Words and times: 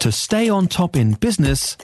To 0.00 0.10
stay 0.10 0.48
on 0.48 0.66
top 0.66 0.96
in 0.96 1.12
business, 1.12 1.76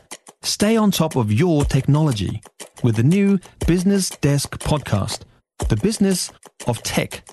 stay 0.43 0.75
on 0.75 0.91
top 0.91 1.17
of 1.17 1.31
your 1.31 1.67
technology 1.67 2.41
with 2.83 2.97
the 2.97 3.03
new 3.03 3.39
Business 3.67 4.09
Desk 4.09 4.59
podcast, 4.59 5.25
The 5.69 5.77
Business 5.77 6.33
of 6.67 6.83
Tech. 6.83 7.29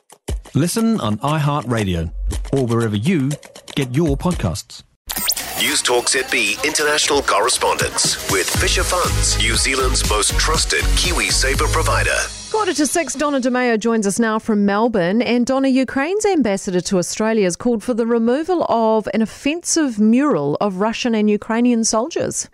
Listen 0.53 0.99
on 0.99 1.19
iHeartRadio 1.19 2.11
or 2.51 2.65
wherever 2.65 2.97
you 2.97 3.31
get 3.75 3.95
your 3.95 4.17
podcasts. 4.17 4.83
News 5.61 5.81
Talk 5.81 6.07
ZB 6.07 6.61
international 6.65 7.21
correspondence 7.21 8.29
with 8.29 8.49
Fisher 8.49 8.83
Funds, 8.83 9.37
New 9.37 9.55
Zealand's 9.55 10.09
most 10.09 10.37
trusted 10.37 10.81
KiwiSaver 10.99 11.71
provider. 11.71 12.42
Quarter 12.53 12.75
to 12.75 12.85
six, 12.85 13.15
Donna 13.15 13.41
Demaio 13.41 13.79
joins 13.79 14.05
us 14.05 14.19
now 14.19 14.37
from 14.37 14.63
Melbourne. 14.63 15.23
And 15.23 15.43
Donna, 15.43 15.69
Ukraine's 15.69 16.23
ambassador 16.23 16.81
to 16.81 16.99
Australia 16.99 17.45
has 17.45 17.55
called 17.55 17.81
for 17.81 17.95
the 17.95 18.05
removal 18.05 18.63
of 18.65 19.09
an 19.11 19.23
offensive 19.23 19.99
mural 19.99 20.55
of 20.61 20.75
Russian 20.75 21.15
and 21.15 21.31
Ukrainian 21.31 21.83
soldiers. 21.83 22.47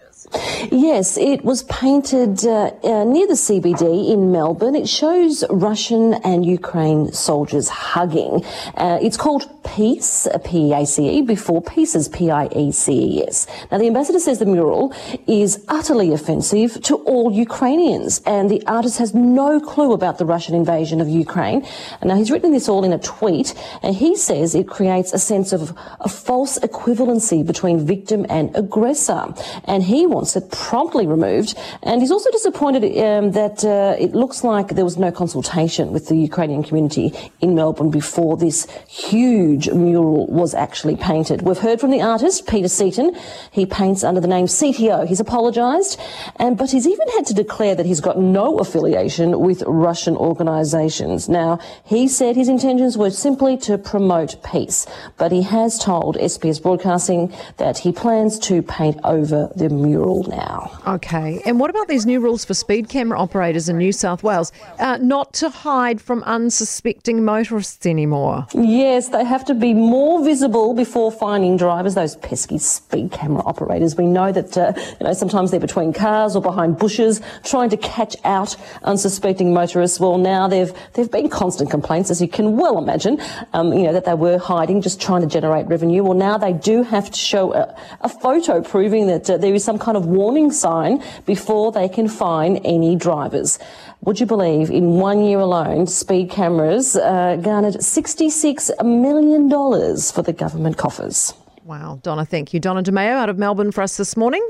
Yes, 0.71 1.17
it 1.17 1.45
was 1.45 1.63
painted 1.63 2.45
uh, 2.45 2.71
uh, 2.83 3.03
near 3.05 3.27
the 3.27 3.33
CBD 3.33 4.11
in 4.11 4.31
Melbourne. 4.31 4.75
It 4.75 4.89
shows 4.89 5.45
Russian 5.49 6.15
and 6.15 6.45
Ukraine 6.45 7.13
soldiers 7.13 7.69
hugging. 7.69 8.43
Uh, 8.75 8.99
it's 9.01 9.15
called 9.15 9.49
Peace, 9.63 10.27
P-E-A-C-E, 10.43 11.21
before 11.21 11.61
Pieces, 11.61 12.09
P-I-E-C-E-S. 12.09 13.47
Now, 13.71 13.77
the 13.77 13.87
ambassador 13.87 14.19
says 14.19 14.39
the 14.39 14.45
mural 14.45 14.93
is 15.27 15.63
utterly 15.69 16.11
offensive 16.11 16.81
to 16.83 16.97
all 16.97 17.31
Ukrainians, 17.31 18.21
and 18.25 18.49
the 18.49 18.65
artist 18.67 18.97
has 18.97 19.13
no 19.13 19.59
clue 19.61 19.93
about 19.93 20.17
the 20.17 20.25
Russian 20.25 20.53
invasion 20.53 20.99
of 20.99 21.07
Ukraine. 21.07 21.65
Now, 22.03 22.15
he's 22.15 22.31
written 22.31 22.51
this 22.51 22.67
all 22.67 22.83
in 22.83 22.91
a 22.91 22.99
tweet, 22.99 23.53
and 23.81 23.95
he 23.95 24.15
says 24.17 24.53
it 24.53 24.67
creates 24.67 25.13
a 25.13 25.19
sense 25.19 25.53
of 25.53 25.77
a 26.01 26.09
false 26.09 26.59
equivalency 26.59 27.45
between 27.45 27.85
victim 27.85 28.25
and 28.29 28.53
aggressor. 28.55 29.33
And 29.63 29.83
he 29.83 30.08
wants 30.09 30.35
it 30.35 30.51
promptly 30.51 31.07
removed. 31.07 31.57
And 31.83 32.01
he's 32.01 32.11
also 32.11 32.29
disappointed 32.31 32.83
um, 32.97 33.31
that 33.31 33.63
uh, 33.63 33.95
it 33.99 34.13
looks 34.13 34.43
like 34.43 34.69
there 34.69 34.85
was 34.85 34.97
no 34.97 35.11
consultation 35.11 35.93
with 35.93 36.07
the 36.07 36.15
Ukrainian 36.15 36.63
community 36.63 37.13
in 37.41 37.55
Melbourne 37.55 37.91
before 37.91 38.37
this 38.37 38.67
huge 38.87 39.69
mural 39.69 40.27
was 40.27 40.53
actually 40.53 40.95
painted. 40.95 41.41
We've 41.43 41.57
heard 41.57 41.79
from 41.79 41.91
the 41.91 42.01
artist, 42.01 42.47
Peter 42.47 42.67
Seaton. 42.67 43.15
He 43.51 43.65
paints 43.65 44.03
under 44.03 44.21
the 44.21 44.27
name 44.27 44.47
CTO. 44.47 45.07
He's 45.07 45.19
apologised, 45.19 45.99
and 46.37 46.57
but 46.57 46.71
he's 46.71 46.87
even 46.87 47.07
had 47.15 47.25
to 47.27 47.33
declare 47.33 47.75
that 47.75 47.85
he's 47.85 48.01
got 48.01 48.17
no 48.19 48.57
affiliation 48.57 49.39
with 49.39 49.63
Russian 49.67 50.15
organisations. 50.15 51.29
Now, 51.29 51.59
he 51.85 52.07
said 52.07 52.35
his 52.35 52.49
intentions 52.49 52.97
were 52.97 53.11
simply 53.11 53.57
to 53.57 53.77
promote 53.77 54.41
peace, 54.43 54.85
but 55.17 55.31
he 55.31 55.43
has 55.43 55.77
told 55.77 56.17
SBS 56.17 56.61
Broadcasting 56.61 57.33
that 57.57 57.77
he 57.77 57.91
plans 57.91 58.39
to 58.39 58.61
paint 58.61 58.97
over 59.03 59.49
the 59.55 59.69
mural 59.69 59.98
now. 60.27 60.79
Okay. 60.87 61.41
And 61.45 61.59
what 61.59 61.69
about 61.69 61.87
these 61.87 62.05
new 62.05 62.19
rules 62.19 62.45
for 62.45 62.53
speed 62.53 62.89
camera 62.89 63.19
operators 63.19 63.69
in 63.69 63.77
New 63.77 63.91
South 63.91 64.23
Wales? 64.23 64.51
Uh, 64.79 64.97
not 64.97 65.33
to 65.33 65.49
hide 65.49 66.01
from 66.01 66.23
unsuspecting 66.23 67.23
motorists 67.23 67.85
anymore. 67.85 68.47
Yes, 68.53 69.09
they 69.09 69.23
have 69.23 69.45
to 69.45 69.53
be 69.53 69.73
more 69.73 70.23
visible 70.23 70.73
before 70.73 71.11
finding 71.11 71.57
drivers, 71.57 71.95
those 71.95 72.15
pesky 72.17 72.57
speed 72.57 73.11
camera 73.11 73.43
operators. 73.45 73.95
We 73.95 74.05
know 74.05 74.31
that, 74.31 74.57
uh, 74.57 74.73
you 74.99 75.05
know, 75.05 75.13
sometimes 75.13 75.51
they're 75.51 75.59
between 75.59 75.93
cars 75.93 76.35
or 76.35 76.41
behind 76.41 76.77
bushes 76.77 77.21
trying 77.43 77.69
to 77.69 77.77
catch 77.77 78.15
out 78.23 78.55
unsuspecting 78.83 79.53
motorists. 79.53 79.99
Well, 79.99 80.17
now 80.17 80.47
they've, 80.47 80.71
there've 80.93 81.11
been 81.11 81.29
constant 81.29 81.69
complaints, 81.71 82.09
as 82.09 82.21
you 82.21 82.27
can 82.27 82.57
well 82.57 82.77
imagine, 82.77 83.19
um, 83.53 83.73
you 83.73 83.83
know, 83.83 83.93
that 83.93 84.05
they 84.05 84.13
were 84.13 84.37
hiding, 84.37 84.81
just 84.81 85.01
trying 85.01 85.21
to 85.21 85.27
generate 85.27 85.67
revenue. 85.67 86.03
Well, 86.03 86.13
now 86.13 86.37
they 86.37 86.53
do 86.53 86.83
have 86.83 87.09
to 87.11 87.17
show 87.17 87.53
a, 87.53 87.75
a 88.01 88.09
photo 88.09 88.61
proving 88.61 89.07
that 89.07 89.29
uh, 89.29 89.37
there 89.37 89.53
is 89.53 89.63
some 89.63 89.79
kind 89.89 89.97
of 89.97 90.05
warning 90.05 90.51
sign 90.51 91.03
before 91.25 91.71
they 91.71 91.89
can 91.89 92.07
fine 92.07 92.57
any 92.57 92.95
drivers. 92.95 93.57
Would 94.01 94.19
you 94.19 94.27
believe 94.27 94.69
in 94.69 94.99
one 94.99 95.23
year 95.23 95.39
alone, 95.39 95.87
speed 95.87 96.29
cameras 96.29 96.95
uh, 96.95 97.37
garnered 97.37 97.73
$66 97.73 98.85
million 98.85 99.49
for 99.49 100.21
the 100.21 100.31
government 100.31 100.77
coffers? 100.77 101.33
Wow, 101.65 101.99
Donna, 102.03 102.23
thank 102.23 102.53
you. 102.53 102.59
Donna 102.59 102.83
Demaio 102.83 103.13
out 103.13 103.29
of 103.29 103.39
Melbourne 103.39 103.71
for 103.71 103.81
us 103.81 103.97
this 103.97 104.15
morning. 104.15 104.47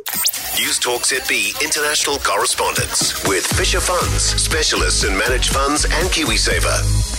News 0.58 0.78
Talk 0.78 1.04
ZB 1.04 1.64
international 1.64 2.18
correspondence 2.18 3.26
with 3.26 3.48
Fisher 3.48 3.80
Funds, 3.80 4.22
specialists 4.22 5.06
in 5.06 5.18
managed 5.18 5.54
funds 5.54 5.86
and 5.86 6.10
KiwiSaver. 6.10 7.19